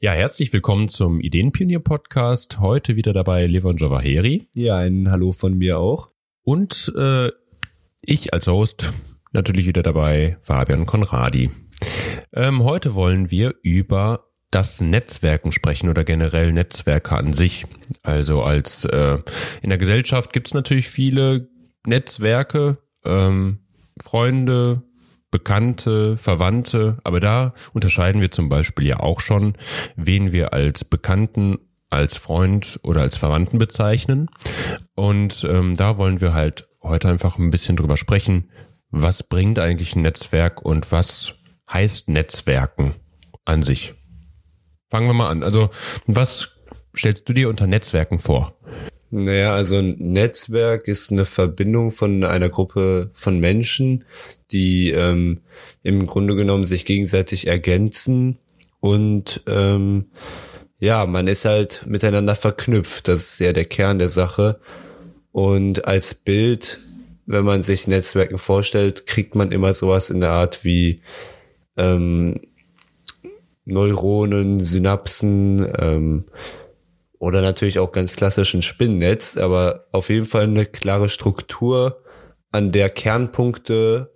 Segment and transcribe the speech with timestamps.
[0.00, 2.60] Ja, herzlich willkommen zum Ideenpionier Podcast.
[2.60, 4.48] Heute wieder dabei Levon Javaheri.
[4.54, 6.12] Ja, ein Hallo von mir auch.
[6.44, 7.32] Und äh,
[8.02, 8.92] ich als Host
[9.32, 11.50] natürlich wieder dabei Fabian Konradi.
[12.32, 17.66] Ähm, heute wollen wir über das Netzwerken sprechen oder generell Netzwerke an sich.
[18.04, 19.18] Also als äh,
[19.62, 21.48] in der Gesellschaft gibt es natürlich viele
[21.84, 23.66] Netzwerke, ähm,
[24.00, 24.84] Freunde,
[25.30, 29.54] Bekannte, Verwandte, aber da unterscheiden wir zum Beispiel ja auch schon,
[29.96, 31.58] wen wir als Bekannten,
[31.90, 34.28] als Freund oder als Verwandten bezeichnen.
[34.94, 38.50] Und ähm, da wollen wir halt heute einfach ein bisschen drüber sprechen,
[38.90, 41.34] was bringt eigentlich ein Netzwerk und was
[41.70, 42.94] heißt Netzwerken
[43.44, 43.94] an sich.
[44.90, 45.42] Fangen wir mal an.
[45.42, 45.70] Also,
[46.06, 46.56] was
[46.96, 48.58] stellst du dir unter Netzwerken vor?
[49.10, 54.04] Naja, also ein Netzwerk ist eine Verbindung von einer Gruppe von Menschen,
[54.50, 55.40] die ähm,
[55.82, 58.38] im Grunde genommen sich gegenseitig ergänzen
[58.80, 60.06] und ähm,
[60.78, 63.08] ja, man ist halt miteinander verknüpft.
[63.08, 64.60] Das ist ja der Kern der Sache.
[65.32, 66.78] Und als Bild,
[67.26, 71.02] wenn man sich Netzwerken vorstellt, kriegt man immer sowas in der Art wie
[71.76, 72.40] ähm,
[73.64, 76.24] Neuronen, Synapsen ähm,
[77.18, 82.02] oder natürlich auch ganz klassisch ein Spinnennetz, aber auf jeden Fall eine klare Struktur,
[82.50, 84.12] an der Kernpunkte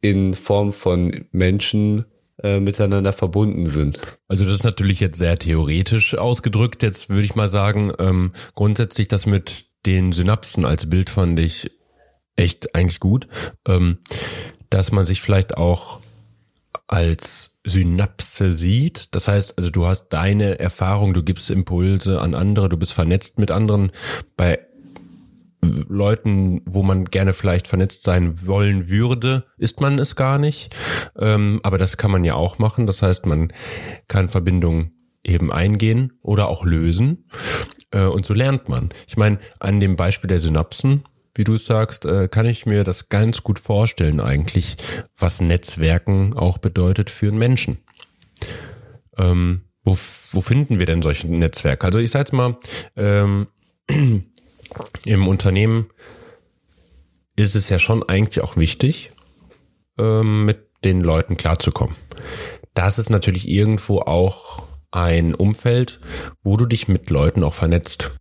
[0.00, 2.06] in Form von Menschen
[2.42, 4.00] äh, miteinander verbunden sind.
[4.28, 6.82] Also das ist natürlich jetzt sehr theoretisch ausgedrückt.
[6.82, 11.70] Jetzt würde ich mal sagen, ähm, grundsätzlich das mit den Synapsen als Bild fand ich
[12.36, 13.26] echt eigentlich gut,
[13.66, 13.98] ähm,
[14.70, 16.00] dass man sich vielleicht auch
[16.86, 19.14] als Synapse sieht.
[19.14, 23.38] Das heißt, also du hast deine Erfahrung, du gibst Impulse an andere, du bist vernetzt
[23.38, 23.90] mit anderen.
[24.36, 24.60] Bei
[25.60, 30.74] Leuten, wo man gerne vielleicht vernetzt sein wollen würde, ist man es gar nicht.
[31.18, 32.86] Ähm, aber das kann man ja auch machen.
[32.86, 33.52] Das heißt, man
[34.06, 34.92] kann Verbindungen
[35.24, 37.28] eben eingehen oder auch lösen.
[37.90, 38.90] Äh, und so lernt man.
[39.08, 41.04] Ich meine, an dem Beispiel der Synapsen
[41.36, 44.76] wie du sagst, äh, kann ich mir das ganz gut vorstellen eigentlich,
[45.16, 47.78] was Netzwerken auch bedeutet für einen Menschen.
[49.18, 49.96] Ähm, wo,
[50.32, 51.86] wo finden wir denn solche Netzwerke?
[51.86, 52.56] Also ich sage jetzt mal,
[52.96, 53.46] ähm,
[55.04, 55.90] im Unternehmen
[57.36, 59.10] ist es ja schon eigentlich auch wichtig,
[59.98, 61.96] ähm, mit den Leuten klarzukommen.
[62.74, 66.00] Das ist natürlich irgendwo auch ein Umfeld,
[66.42, 68.12] wo du dich mit Leuten auch vernetzt.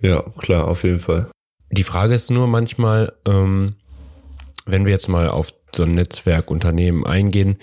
[0.00, 1.30] Ja, klar, auf jeden Fall.
[1.70, 3.76] Die Frage ist nur manchmal, ähm,
[4.66, 7.58] wenn wir jetzt mal auf so ein Netzwerkunternehmen eingehen,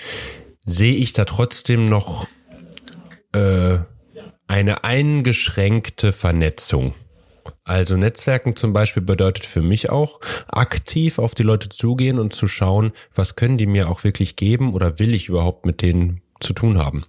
[0.65, 2.27] sehe ich da trotzdem noch
[3.33, 3.79] äh,
[4.47, 6.93] eine eingeschränkte Vernetzung.
[7.65, 12.47] Also Netzwerken zum Beispiel bedeutet für mich auch, aktiv auf die Leute zugehen und zu
[12.47, 16.53] schauen, was können die mir auch wirklich geben oder will ich überhaupt mit denen zu
[16.53, 17.03] tun haben.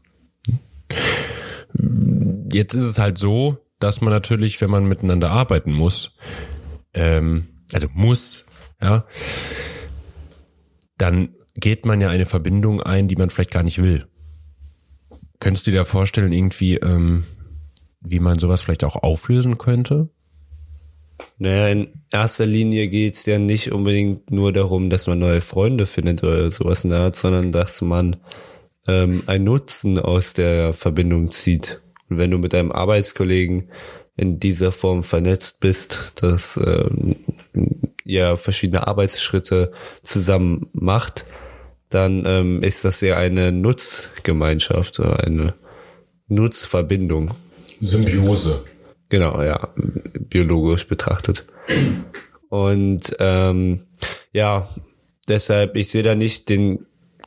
[2.50, 6.16] Jetzt ist es halt so, dass man natürlich, wenn man miteinander arbeiten muss,
[6.94, 8.46] ähm, also muss,
[8.80, 9.06] ja,
[10.98, 14.06] dann geht man ja eine Verbindung ein, die man vielleicht gar nicht will.
[15.40, 17.24] Könntest du dir vorstellen, irgendwie, ähm,
[18.00, 20.08] wie man sowas vielleicht auch auflösen könnte?
[21.38, 26.22] Naja, in erster Linie geht's ja nicht unbedingt nur darum, dass man neue Freunde findet
[26.22, 28.16] oder sowas in der Art, sondern dass man
[28.86, 31.80] ähm, einen Nutzen aus der Verbindung zieht.
[32.08, 33.70] Und wenn du mit deinem Arbeitskollegen
[34.16, 37.16] in dieser Form vernetzt bist, dass ähm,
[38.04, 41.24] ihr verschiedene Arbeitsschritte zusammen macht,
[41.88, 45.54] dann ähm, ist das ja eine Nutzgemeinschaft oder eine
[46.28, 47.34] Nutzverbindung.
[47.80, 48.64] Symbiose.
[49.08, 51.44] Genau, ja, biologisch betrachtet.
[52.48, 53.86] Und ähm,
[54.32, 54.68] ja,
[55.28, 56.86] deshalb, ich sehe da nicht den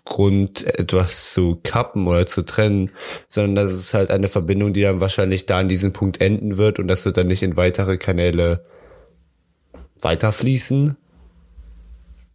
[0.09, 2.91] Grund, etwas zu kappen oder zu trennen,
[3.28, 6.79] sondern das ist halt eine Verbindung, die dann wahrscheinlich da an diesem Punkt enden wird
[6.79, 8.66] und das wird dann nicht in weitere Kanäle
[10.01, 10.97] weiterfließen,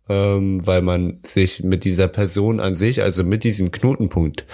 [0.09, 4.47] ähm, weil man sich mit dieser Person an sich, also mit diesem Knotenpunkt,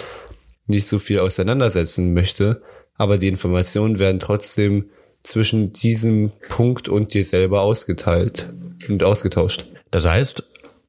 [0.66, 2.62] nicht so viel auseinandersetzen möchte,
[2.94, 4.90] aber die Informationen werden trotzdem
[5.22, 8.52] zwischen diesem Punkt und dir selber ausgeteilt
[8.88, 9.66] und ausgetauscht.
[9.90, 10.44] Das heißt,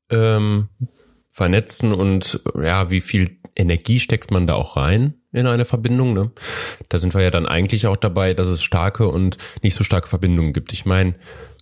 [0.10, 0.70] ähm,
[1.40, 6.14] vernetzen und ja, wie viel Energie steckt man da auch rein in eine Verbindung?
[6.14, 6.32] Ne?
[6.90, 10.10] Da sind wir ja dann eigentlich auch dabei, dass es starke und nicht so starke
[10.10, 10.74] Verbindungen gibt.
[10.74, 11.16] Ich meine,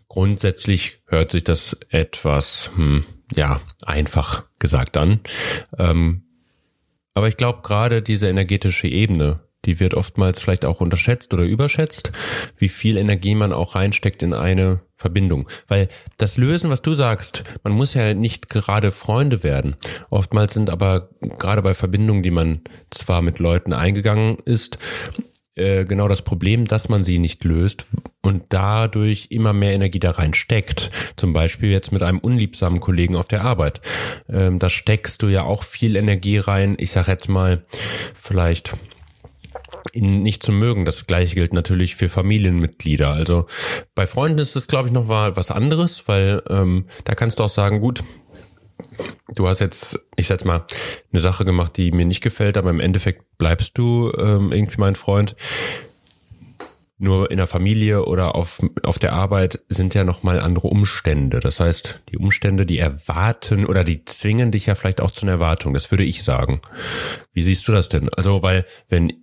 [0.07, 5.19] grundsätzlich hört sich das etwas, hm, ja, einfach gesagt an.
[5.77, 6.23] Ähm,
[7.13, 12.11] aber ich glaube, gerade diese energetische Ebene, Die wird oftmals vielleicht auch unterschätzt oder überschätzt,
[12.57, 15.47] wie viel Energie man auch reinsteckt in eine Verbindung.
[15.67, 19.75] Weil das Lösen, was du sagst, man muss ja nicht gerade Freunde werden.
[20.09, 24.79] Oftmals sind aber gerade bei Verbindungen, die man zwar mit Leuten eingegangen ist,
[25.57, 27.87] äh, genau das Problem, dass man sie nicht löst
[28.21, 30.91] und dadurch immer mehr Energie da rein steckt.
[31.15, 33.81] Zum Beispiel jetzt mit einem unliebsamen Kollegen auf der Arbeit.
[34.29, 36.75] Ähm, da steckst du ja auch viel Energie rein.
[36.79, 37.65] Ich sag jetzt mal,
[38.21, 38.73] vielleicht
[39.93, 40.85] ihn nicht zu mögen.
[40.85, 43.11] Das gleiche gilt natürlich für Familienmitglieder.
[43.11, 43.47] Also
[43.95, 47.43] bei Freunden ist es, glaube ich, noch mal was anderes, weil ähm, da kannst du
[47.43, 48.03] auch sagen, gut,
[49.35, 50.65] du hast jetzt, ich sag mal,
[51.11, 54.95] eine Sache gemacht, die mir nicht gefällt, aber im Endeffekt bleibst du ähm, irgendwie mein
[54.95, 55.35] Freund.
[56.99, 61.39] Nur in der Familie oder auf, auf der Arbeit sind ja nochmal andere Umstände.
[61.39, 65.33] Das heißt, die Umstände, die erwarten oder die zwingen dich ja vielleicht auch zu einer
[65.33, 65.75] Erwartung.
[65.75, 66.59] Das würde ich sagen.
[67.33, 68.09] Wie siehst du das denn?
[68.09, 69.13] Also, weil wenn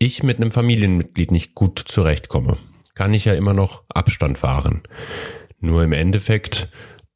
[0.00, 2.56] ich mit einem Familienmitglied nicht gut zurechtkomme,
[2.94, 4.82] kann ich ja immer noch Abstand wahren.
[5.60, 6.68] Nur im Endeffekt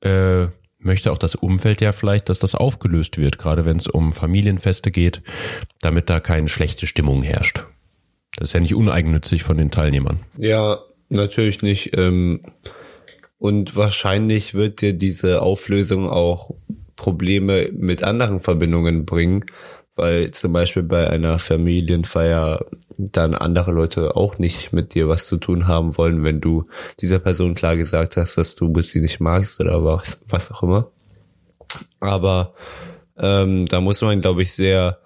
[0.02, 0.46] äh,
[0.78, 4.90] möchte auch das Umfeld ja vielleicht, dass das aufgelöst wird, gerade wenn es um Familienfeste
[4.90, 5.22] geht,
[5.80, 7.64] damit da keine schlechte Stimmung herrscht.
[8.36, 10.20] Das ist ja nicht uneigennützig von den Teilnehmern.
[10.36, 11.96] Ja, natürlich nicht.
[11.96, 12.42] Ähm,
[13.38, 16.50] und wahrscheinlich wird dir diese Auflösung auch
[16.96, 19.46] Probleme mit anderen Verbindungen bringen,
[19.96, 22.64] weil zum Beispiel bei einer Familienfeier
[22.96, 26.66] dann andere Leute auch nicht mit dir was zu tun haben wollen, wenn du
[27.00, 30.90] dieser Person klar gesagt hast, dass du sie nicht magst oder was, was auch immer.
[32.00, 32.54] Aber
[33.18, 34.98] ähm, da muss man, glaube ich, sehr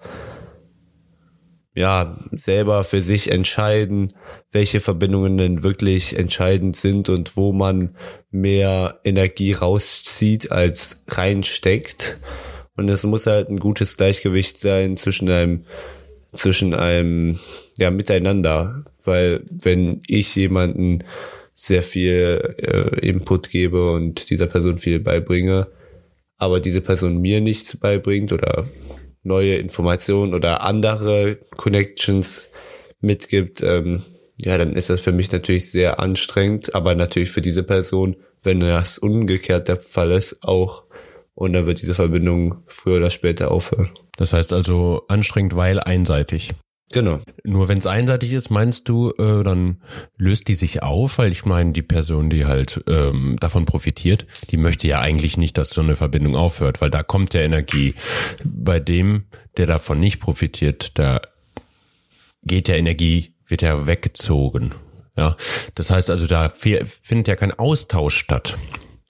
[1.75, 4.13] ja selber für sich entscheiden,
[4.51, 7.95] welche Verbindungen denn wirklich entscheidend sind und wo man
[8.31, 12.17] mehr Energie rauszieht als reinsteckt.
[12.79, 15.65] Und es muss halt ein gutes Gleichgewicht sein zwischen einem
[16.31, 17.37] zwischen einem
[17.77, 21.03] ja miteinander, weil wenn ich jemanden
[21.55, 25.67] sehr viel äh, Input gebe und dieser Person viel beibringe,
[26.37, 28.65] aber diese Person mir nichts beibringt oder
[29.23, 32.49] neue Informationen oder andere Connections
[33.01, 34.03] mitgibt, ähm,
[34.37, 38.61] ja, dann ist das für mich natürlich sehr anstrengend, aber natürlich für diese Person, wenn
[38.61, 40.83] das umgekehrt der Fall ist, auch.
[41.39, 43.91] Und dann wird diese Verbindung früher oder später aufhören.
[44.17, 46.49] Das heißt also anstrengend, weil einseitig.
[46.91, 47.21] Genau.
[47.45, 49.81] Nur wenn es einseitig ist, meinst du, äh, dann
[50.17, 54.57] löst die sich auf, weil ich meine, die Person, die halt ähm, davon profitiert, die
[54.57, 57.95] möchte ja eigentlich nicht, dass so eine Verbindung aufhört, weil da kommt ja Energie.
[58.43, 59.23] Bei dem,
[59.55, 61.21] der davon nicht profitiert, da
[62.43, 64.75] geht ja Energie, wird ja weggezogen.
[65.15, 65.37] Ja,
[65.75, 68.57] das heißt also, da findet ja kein Austausch statt.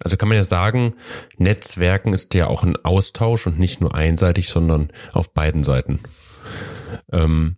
[0.03, 0.95] Also kann man ja sagen,
[1.37, 5.99] Netzwerken ist ja auch ein Austausch und nicht nur einseitig, sondern auf beiden Seiten.
[7.11, 7.57] Ähm,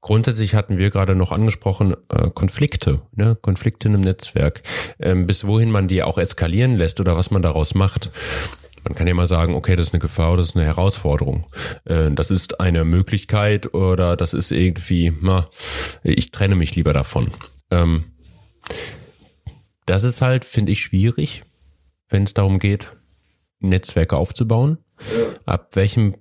[0.00, 3.36] grundsätzlich hatten wir gerade noch angesprochen äh, Konflikte, ne?
[3.40, 4.62] Konflikte im Netzwerk.
[4.98, 8.10] Ähm, bis wohin man die auch eskalieren lässt oder was man daraus macht.
[8.84, 11.46] Man kann ja mal sagen, okay, das ist eine Gefahr das ist eine Herausforderung.
[11.84, 15.48] Äh, das ist eine Möglichkeit oder das ist irgendwie, na,
[16.02, 17.32] ich trenne mich lieber davon.
[17.70, 18.12] Ähm,
[19.86, 21.44] das ist halt, finde ich, schwierig,
[22.08, 22.96] wenn es darum geht,
[23.60, 24.78] Netzwerke aufzubauen.
[25.44, 26.14] Ab welchem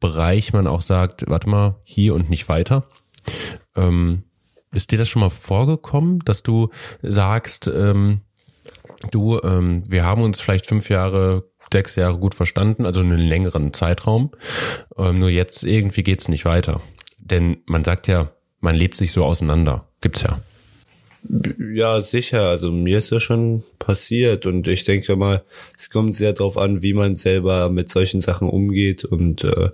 [0.00, 2.88] Bereich man auch sagt, warte mal, hier und nicht weiter.
[3.76, 4.24] Ähm,
[4.72, 6.70] ist dir das schon mal vorgekommen, dass du
[7.02, 8.22] sagst, ähm,
[9.10, 13.72] du, ähm, wir haben uns vielleicht fünf Jahre, sechs Jahre gut verstanden, also einen längeren
[13.72, 14.32] Zeitraum,
[14.96, 16.80] ähm, nur jetzt irgendwie geht's nicht weiter.
[17.18, 19.88] Denn man sagt ja, man lebt sich so auseinander.
[20.00, 20.40] Gibt's ja.
[21.74, 22.42] Ja, sicher.
[22.42, 25.42] Also mir ist das schon passiert und ich denke mal,
[25.76, 29.70] es kommt sehr darauf an, wie man selber mit solchen Sachen umgeht und äh,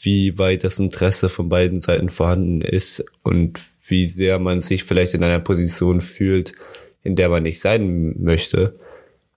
[0.00, 5.14] wie weit das Interesse von beiden Seiten vorhanden ist und wie sehr man sich vielleicht
[5.14, 6.52] in einer Position fühlt,
[7.02, 8.78] in der man nicht sein möchte.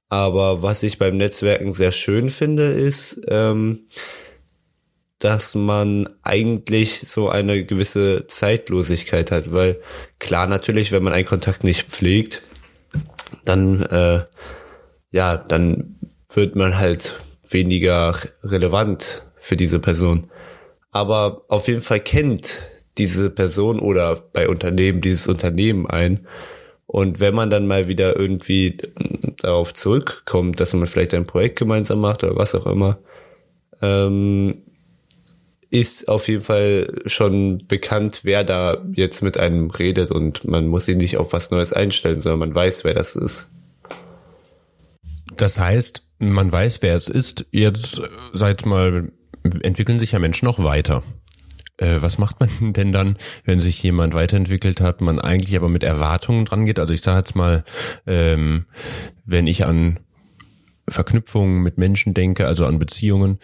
[0.10, 3.88] Aber was ich beim Netzwerken sehr schön finde, ist, ähm,
[5.25, 9.82] dass man eigentlich so eine gewisse Zeitlosigkeit hat, weil
[10.20, 12.44] klar natürlich, wenn man einen Kontakt nicht pflegt,
[13.44, 14.24] dann äh,
[15.10, 15.96] ja, dann
[16.32, 17.17] wird man halt
[17.50, 20.29] weniger relevant für diese Person.
[20.91, 22.62] Aber auf jeden Fall kennt
[23.00, 26.27] diese Person oder bei Unternehmen dieses Unternehmen ein.
[26.86, 28.77] Und wenn man dann mal wieder irgendwie
[29.41, 33.00] darauf zurückkommt, dass man vielleicht ein Projekt gemeinsam macht oder was auch immer,
[33.82, 34.64] ähm,
[35.69, 40.86] ist auf jeden Fall schon bekannt, wer da jetzt mit einem redet und man muss
[40.86, 43.50] sich nicht auf was Neues einstellen, sondern man weiß, wer das ist.
[45.36, 47.45] Das heißt, man weiß, wer es ist.
[47.51, 48.01] Jetzt,
[48.34, 49.12] seit mal,
[49.62, 51.03] entwickeln sich ja Menschen noch weiter.
[51.77, 55.84] äh, was macht man denn dann, wenn sich jemand weiterentwickelt hat, man eigentlich aber mit
[55.84, 56.79] Erwartungen dran geht?
[56.79, 57.63] Also ich sage jetzt mal,
[58.07, 58.65] ähm,
[59.25, 60.00] wenn ich an
[60.88, 63.39] Verknüpfungen mit Menschen denke, also an Beziehungen,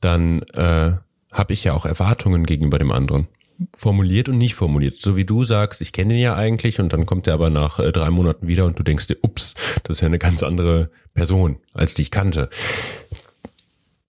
[0.00, 0.94] dann äh,
[1.36, 3.28] habe ich ja auch Erwartungen gegenüber dem anderen.
[3.74, 4.96] Formuliert und nicht formuliert.
[4.96, 7.78] So wie du sagst, ich kenne ihn ja eigentlich und dann kommt er aber nach
[7.78, 10.90] äh, drei Monaten wieder und du denkst dir, ups, das ist ja eine ganz andere
[11.14, 12.50] Person, als die ich kannte.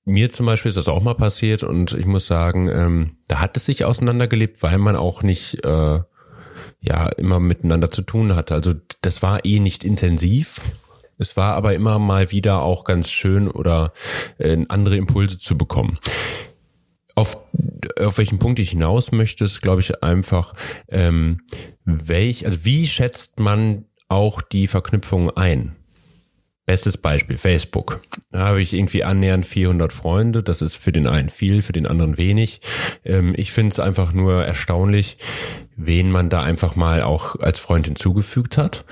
[0.04, 3.56] Mir zum Beispiel ist das auch mal passiert und ich muss sagen, ähm, da hat
[3.58, 6.00] es sich auseinandergelebt, weil man auch nicht äh,
[6.82, 8.54] ja immer miteinander zu tun hatte.
[8.54, 10.60] Also das war eh nicht intensiv.
[11.18, 13.94] Es war aber immer mal wieder auch ganz schön oder
[14.38, 15.98] äh, andere Impulse zu bekommen.
[17.18, 17.36] Auf,
[18.00, 20.54] auf welchen Punkt ich hinaus möchte, ist, glaube ich, einfach,
[20.88, 21.40] ähm,
[21.84, 25.76] welch, also wie schätzt man auch die Verknüpfung ein?
[26.68, 28.02] Bestes Beispiel, Facebook.
[28.30, 30.44] Da habe ich irgendwie annähernd 400 Freunde.
[30.44, 32.62] Das ist für den einen viel, für den anderen wenig.
[33.04, 35.18] Ähm, ich finde es einfach nur erstaunlich,
[35.76, 38.86] wen man da einfach mal auch als Freund hinzugefügt hat.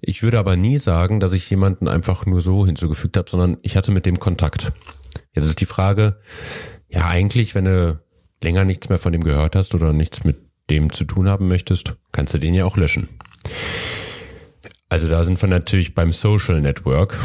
[0.00, 3.76] Ich würde aber nie sagen, dass ich jemanden einfach nur so hinzugefügt habe, sondern ich
[3.76, 4.70] hatte mit dem Kontakt.
[5.34, 6.20] Jetzt ist die Frage,
[6.92, 8.00] ja eigentlich, wenn du
[8.42, 10.36] länger nichts mehr von dem gehört hast oder nichts mit
[10.70, 13.08] dem zu tun haben möchtest, kannst du den ja auch löschen.
[14.88, 17.18] Also da sind wir natürlich beim Social Network,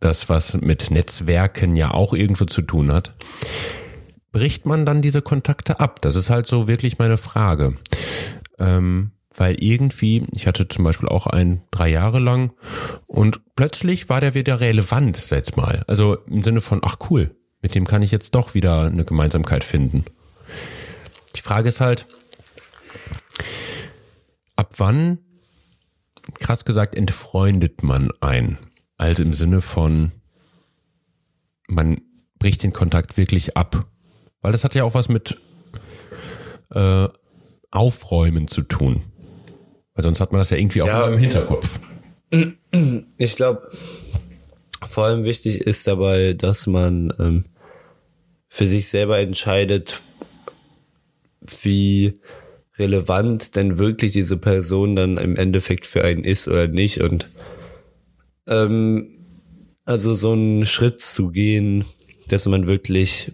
[0.00, 3.14] das was mit Netzwerken ja auch irgendwo zu tun hat.
[4.32, 6.02] Bricht man dann diese Kontakte ab?
[6.02, 7.76] Das ist halt so wirklich meine Frage.
[8.58, 12.52] Ähm, weil irgendwie, ich hatte zum Beispiel auch einen drei Jahre lang
[13.06, 15.84] und plötzlich war der wieder relevant, setz mal.
[15.86, 17.36] Also im Sinne von, ach cool,
[17.66, 20.04] mit dem kann ich jetzt doch wieder eine Gemeinsamkeit finden.
[21.34, 22.06] Die Frage ist halt,
[24.54, 25.18] ab wann
[26.38, 28.56] krass gesagt, entfreundet man ein.
[28.98, 30.12] Also im Sinne von,
[31.66, 32.00] man
[32.38, 33.84] bricht den Kontakt wirklich ab.
[34.42, 35.40] Weil das hat ja auch was mit
[36.70, 37.08] äh,
[37.72, 39.02] Aufräumen zu tun.
[39.94, 41.80] Weil sonst hat man das ja irgendwie auch ja, im Hinterkopf.
[43.18, 43.68] Ich glaube,
[44.88, 47.44] vor allem wichtig ist dabei, dass man ähm,
[48.56, 50.00] für sich selber entscheidet,
[51.60, 52.18] wie
[52.78, 57.02] relevant denn wirklich diese Person dann im Endeffekt für einen ist oder nicht.
[57.02, 57.28] Und
[58.46, 59.10] ähm,
[59.84, 61.84] also so einen Schritt zu gehen,
[62.28, 63.30] dass man wirklich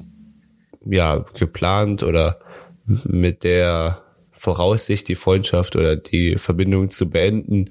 [0.84, 2.40] ja geplant oder
[2.84, 4.02] mit der
[4.32, 7.70] Voraussicht, die Freundschaft oder die Verbindung zu beenden,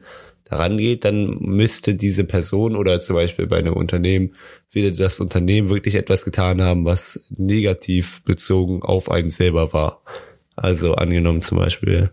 [0.52, 4.36] daran geht, dann müsste diese Person oder zum Beispiel bei einem Unternehmen
[4.70, 10.04] wieder das Unternehmen wirklich etwas getan haben, was negativ bezogen auf einen selber war.
[10.58, 12.12] Also angenommen zum Beispiel,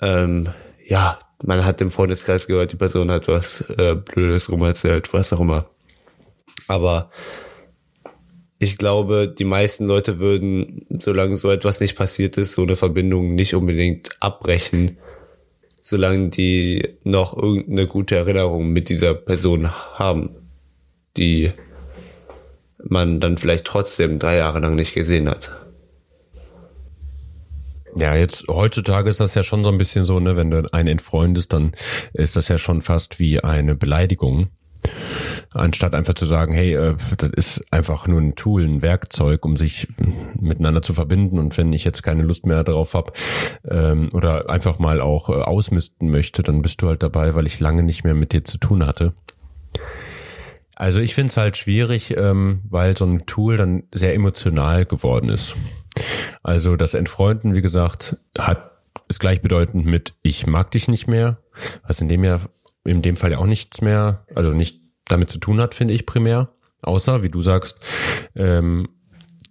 [0.00, 0.48] ähm,
[0.86, 5.40] ja, man hat im Freundeskreis gehört, die Person hat was äh, Blödes rumerzählt, was auch
[5.40, 5.68] immer.
[6.68, 7.10] Aber
[8.60, 13.34] ich glaube, die meisten Leute würden, solange so etwas nicht passiert ist, so eine Verbindung
[13.34, 14.96] nicht unbedingt abbrechen,
[15.84, 20.30] solange die noch irgendeine gute Erinnerung mit dieser Person haben,
[21.16, 21.52] die
[22.82, 25.50] man dann vielleicht trotzdem drei Jahre lang nicht gesehen hat.
[27.96, 30.88] Ja, jetzt heutzutage ist das ja schon so ein bisschen so, ne, wenn du einen
[30.88, 31.72] entfreundest, dann
[32.14, 34.48] ist das ja schon fast wie eine Beleidigung.
[35.54, 39.56] Anstatt einfach zu sagen, hey, äh, das ist einfach nur ein Tool, ein Werkzeug, um
[39.56, 39.88] sich
[40.40, 41.38] miteinander zu verbinden.
[41.38, 43.12] Und wenn ich jetzt keine Lust mehr darauf habe
[43.68, 47.60] ähm, oder einfach mal auch äh, ausmisten möchte, dann bist du halt dabei, weil ich
[47.60, 49.14] lange nicht mehr mit dir zu tun hatte.
[50.74, 55.28] Also ich finde es halt schwierig, ähm, weil so ein Tool dann sehr emotional geworden
[55.28, 55.54] ist.
[56.42, 58.72] Also das Entfreunden, wie gesagt, hat
[59.08, 61.38] ist gleichbedeutend mit ich mag dich nicht mehr,
[61.86, 62.40] was in dem ja
[62.84, 66.06] in dem Fall ja auch nichts mehr, also nicht damit zu tun hat, finde ich
[66.06, 66.50] primär.
[66.82, 67.84] Außer, wie du sagst,
[68.34, 68.88] ähm,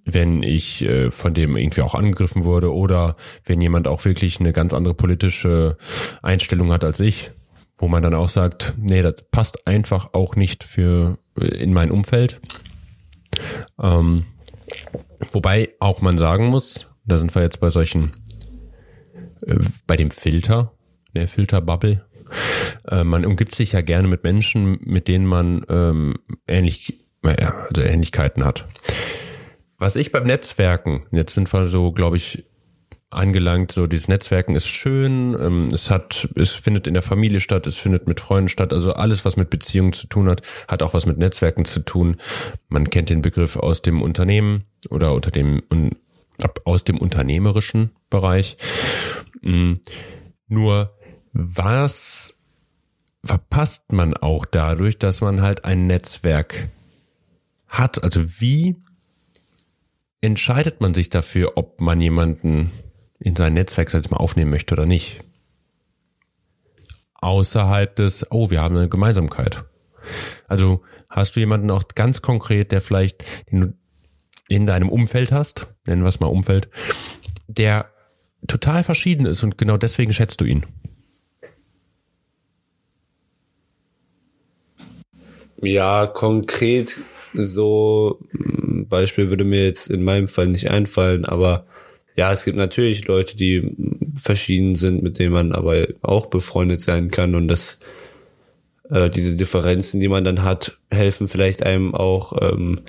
[0.05, 4.53] wenn ich äh, von dem irgendwie auch angegriffen wurde oder wenn jemand auch wirklich eine
[4.53, 5.77] ganz andere politische
[6.21, 7.31] Einstellung hat als ich,
[7.77, 11.91] wo man dann auch sagt, nee, das passt einfach auch nicht für äh, in mein
[11.91, 12.41] Umfeld.
[13.81, 14.25] Ähm,
[15.31, 18.11] Wobei auch man sagen muss, da sind wir jetzt bei solchen,
[19.45, 20.73] äh, bei dem Filter,
[21.15, 22.05] der Filterbubble.
[22.87, 26.15] Äh, man umgibt sich ja gerne mit Menschen, mit denen man ähm,
[26.47, 28.67] ähnlich, äh, also Ähnlichkeiten hat.
[29.77, 32.45] Was ich beim Netzwerken, jetzt sind wir so, glaube ich,
[33.13, 37.67] angelangt, so dieses Netzwerken ist schön, ähm, es hat, es findet in der Familie statt,
[37.67, 40.93] es findet mit Freunden statt, also alles, was mit Beziehungen zu tun hat, hat auch
[40.93, 42.17] was mit Netzwerken zu tun.
[42.69, 45.61] Man kennt den Begriff aus dem Unternehmen oder unter dem
[46.65, 48.57] aus dem unternehmerischen Bereich.
[49.41, 49.73] Mm,
[50.47, 50.95] nur
[51.33, 52.39] was
[53.23, 56.69] verpasst man auch dadurch, dass man halt ein Netzwerk
[57.67, 58.03] hat?
[58.03, 58.75] Also wie
[60.21, 62.71] entscheidet man sich dafür, ob man jemanden
[63.19, 65.23] in sein Netzwerk jetzt mal aufnehmen möchte oder nicht?
[67.15, 69.63] Außerhalb des, oh, wir haben eine Gemeinsamkeit.
[70.47, 73.23] Also hast du jemanden auch ganz konkret, der vielleicht
[74.49, 76.69] in deinem Umfeld hast, nennen wir es mal Umfeld,
[77.47, 77.89] der
[78.47, 80.65] total verschieden ist und genau deswegen schätzt du ihn?
[85.63, 86.99] Ja, konkret
[87.33, 91.65] so ein Beispiel würde mir jetzt in meinem Fall nicht einfallen, aber
[92.15, 93.75] ja, es gibt natürlich Leute, die
[94.15, 97.79] verschieden sind, mit denen man aber auch befreundet sein kann und das
[98.89, 102.81] äh, diese Differenzen, die man dann hat, helfen vielleicht einem auch ähm,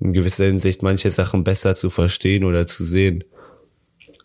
[0.00, 3.24] in gewisser Hinsicht manche Sachen besser zu verstehen oder zu sehen.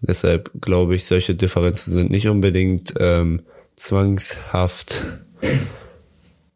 [0.02, 3.42] Deshalb glaube ich, solche Differenzen sind nicht unbedingt ähm,
[3.76, 5.04] zwangshaft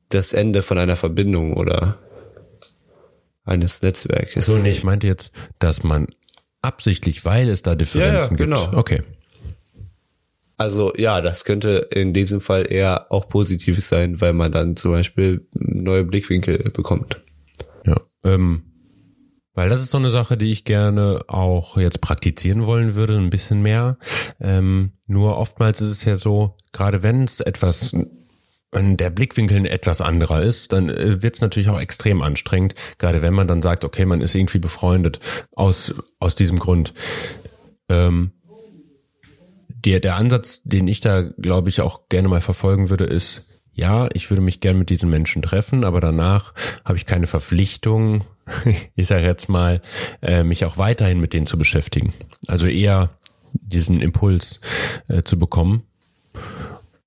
[0.09, 1.97] das Ende von einer Verbindung oder
[3.45, 4.45] eines Netzwerkes.
[4.45, 6.07] So, nee, ich meinte jetzt, dass man
[6.61, 8.63] absichtlich, weil es da Differenzen ja, ja, genau.
[8.65, 8.75] gibt.
[8.75, 9.03] Okay.
[10.57, 14.91] Also ja, das könnte in diesem Fall eher auch positiv sein, weil man dann zum
[14.91, 17.21] Beispiel neue Blickwinkel bekommt.
[17.85, 18.63] Ja, ähm,
[19.53, 23.29] weil das ist so eine Sache, die ich gerne auch jetzt praktizieren wollen würde, ein
[23.29, 23.97] bisschen mehr.
[24.41, 27.95] Ähm, nur oftmals ist es ja so, gerade wenn es etwas
[28.71, 32.75] wenn der Blickwinkel ein etwas anderer ist, dann äh, wird es natürlich auch extrem anstrengend,
[32.97, 35.19] gerade wenn man dann sagt, okay, man ist irgendwie befreundet
[35.55, 36.93] aus, aus diesem Grund.
[37.89, 38.31] Ähm,
[39.69, 44.09] der, der Ansatz, den ich da, glaube ich, auch gerne mal verfolgen würde, ist, ja,
[44.13, 48.25] ich würde mich gerne mit diesen Menschen treffen, aber danach habe ich keine Verpflichtung,
[48.95, 49.81] ich sage jetzt mal,
[50.21, 52.13] äh, mich auch weiterhin mit denen zu beschäftigen.
[52.47, 53.11] Also eher
[53.53, 54.59] diesen Impuls
[55.07, 55.83] äh, zu bekommen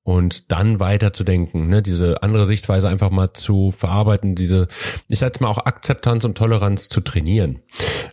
[0.05, 4.67] und dann weiterzudenken, ne, diese andere Sichtweise einfach mal zu verarbeiten, diese,
[5.09, 7.61] ich sag jetzt mal auch Akzeptanz und Toleranz zu trainieren.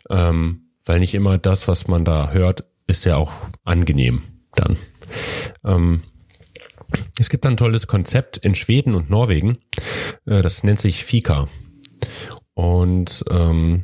[0.09, 3.31] Ähm, weil nicht immer das, was man da hört, ist ja auch
[3.63, 4.23] angenehm
[4.55, 4.77] dann.
[5.63, 6.03] Ähm,
[7.19, 9.59] es gibt ein tolles Konzept in Schweden und Norwegen,
[10.25, 11.47] äh, das nennt sich FICA.
[12.53, 13.83] Und ähm,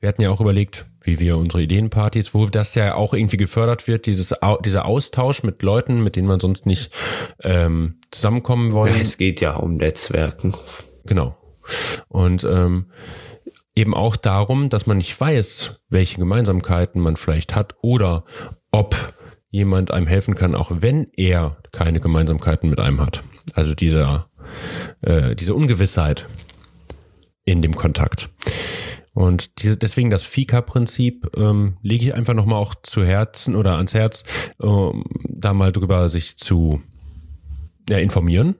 [0.00, 3.88] wir hatten ja auch überlegt, wie wir unsere Ideenpartys, wo das ja auch irgendwie gefördert
[3.88, 6.90] wird, dieses dieser Austausch mit Leuten, mit denen man sonst nicht
[7.42, 8.94] ähm, zusammenkommen wollen.
[8.94, 10.54] Ja, es geht ja um Netzwerken.
[11.04, 11.36] Genau.
[12.08, 12.86] Und ähm,
[13.74, 18.24] eben auch darum, dass man nicht weiß, welche Gemeinsamkeiten man vielleicht hat oder
[18.70, 18.96] ob
[19.50, 23.24] jemand einem helfen kann, auch wenn er keine Gemeinsamkeiten mit einem hat.
[23.54, 24.30] Also dieser
[25.02, 26.28] äh, diese Ungewissheit
[27.44, 28.28] in dem Kontakt.
[29.12, 33.94] Und diese, deswegen das Fika-Prinzip ähm, lege ich einfach nochmal auch zu Herzen oder ans
[33.94, 34.22] Herz,
[34.62, 36.80] ähm, da mal drüber sich zu
[37.88, 38.54] ja, informieren,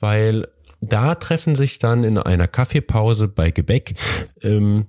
[0.00, 0.48] weil
[0.80, 3.94] da treffen sich dann in einer Kaffeepause bei Gebäck
[4.42, 4.86] ähm,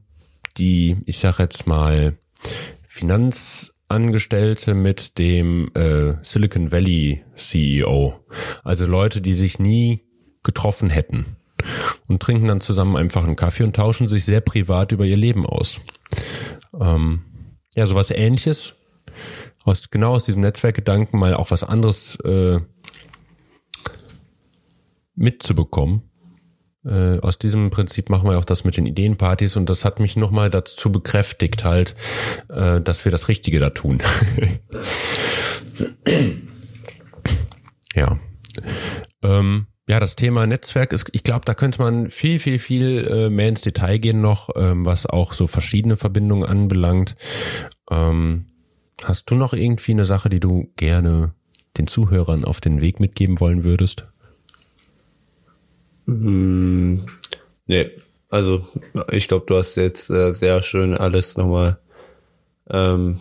[0.57, 2.17] die, ich sag jetzt mal,
[2.87, 8.21] Finanzangestellte mit dem äh, Silicon Valley CEO.
[8.63, 10.01] Also Leute, die sich nie
[10.43, 11.35] getroffen hätten
[12.07, 15.45] und trinken dann zusammen einfach einen Kaffee und tauschen sich sehr privat über ihr Leben
[15.45, 15.79] aus.
[16.79, 17.21] Ähm,
[17.75, 18.75] ja, sowas ähnliches.
[19.63, 22.59] Aus, genau aus diesem Netzwerkgedanken mal auch was anderes äh,
[25.15, 26.03] mitzubekommen.
[26.85, 30.15] Äh, aus diesem Prinzip machen wir auch das mit den Ideenpartys und das hat mich
[30.15, 31.95] nochmal dazu bekräftigt halt,
[32.49, 34.03] äh, dass wir das Richtige da tun.
[37.95, 38.19] ja.
[39.23, 43.29] Ähm, ja, das Thema Netzwerk ist, ich glaube, da könnte man viel, viel, viel äh,
[43.29, 47.15] mehr ins Detail gehen noch, ähm, was auch so verschiedene Verbindungen anbelangt.
[47.91, 48.47] Ähm,
[49.03, 51.33] hast du noch irgendwie eine Sache, die du gerne
[51.77, 54.07] den Zuhörern auf den Weg mitgeben wollen würdest?
[56.07, 56.99] Mm,
[57.67, 57.91] nee,
[58.29, 58.67] also
[59.11, 61.79] ich glaube, du hast jetzt äh, sehr schön alles nochmal,
[62.69, 63.17] ähm,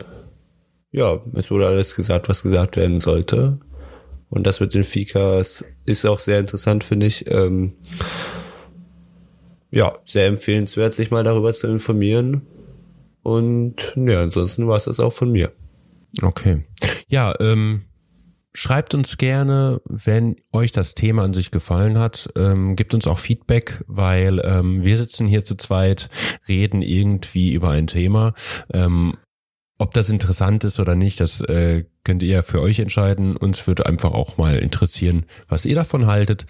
[0.92, 3.59] ja, es wurde alles gesagt, was gesagt werden sollte.
[4.31, 7.31] Und das mit den Fikas ist auch sehr interessant, finde ich.
[7.31, 7.75] Ähm,
[9.71, 12.43] ja, sehr empfehlenswert, sich mal darüber zu informieren.
[13.23, 15.53] Und ja, ansonsten war es das auch von mir.
[16.23, 16.65] Okay.
[17.09, 17.83] Ja, ähm,
[18.53, 22.29] schreibt uns gerne, wenn euch das Thema an sich gefallen hat.
[22.37, 26.09] Ähm, gibt uns auch Feedback, weil ähm, wir sitzen hier zu zweit,
[26.47, 28.35] reden irgendwie über ein Thema.
[28.73, 29.17] Ähm,
[29.79, 33.37] ob das interessant ist oder nicht, das äh, könnt ihr für euch entscheiden.
[33.37, 36.47] Uns würde einfach auch mal interessieren, was ihr davon haltet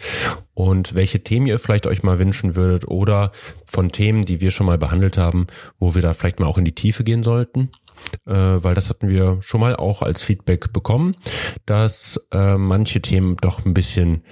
[0.53, 3.33] und welche Themen ihr vielleicht euch mal wünschen würdet oder
[3.65, 5.47] von Themen, die wir schon mal behandelt haben,
[5.79, 7.71] wo wir da vielleicht mal auch in die Tiefe gehen sollten.
[8.27, 11.17] Äh, weil das hatten wir schon mal auch als Feedback bekommen,
[11.65, 14.25] dass äh, manche Themen doch ein bisschen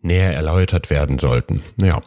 [0.00, 1.62] näher erläutert werden sollten.
[1.80, 2.02] Ja.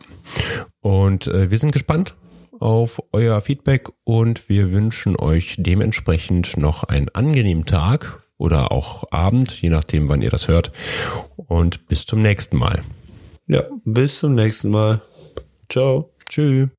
[0.81, 2.15] Und äh, wir sind gespannt
[2.63, 9.61] auf euer Feedback und wir wünschen euch dementsprechend noch einen angenehmen Tag oder auch Abend,
[9.61, 10.71] je nachdem, wann ihr das hört.
[11.35, 12.81] Und bis zum nächsten Mal.
[13.47, 15.01] Ja, bis zum nächsten Mal.
[15.69, 16.13] Ciao.
[16.29, 16.69] Tschüss.